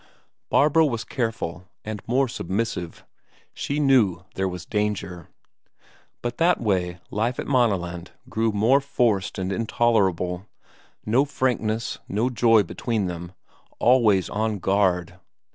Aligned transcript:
Barbro 0.49 0.87
was 0.87 1.03
careful 1.03 1.67
and 1.85 2.01
more 2.07 2.27
submissive; 2.27 3.05
she 3.53 3.79
knew 3.79 4.23
there 4.33 4.47
was 4.47 4.65
danger. 4.65 5.29
But 6.23 6.39
that 6.39 6.59
way, 6.59 6.97
life 7.11 7.37
at 7.39 7.45
Maaneland 7.45 8.09
grew 8.27 8.47
even 8.47 8.59
more 8.59 8.81
forced 8.81 9.37
and 9.37 9.51
intolerable 9.51 10.47
no 11.05 11.23
frankness, 11.23 11.99
no 12.09 12.31
joy 12.31 12.63
between 12.63 13.05
them, 13.05 13.33
always 13.77 14.27
on 14.27 14.57
guard. 14.57 15.19